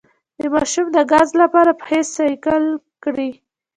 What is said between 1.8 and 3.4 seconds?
پښې سایکل کړئ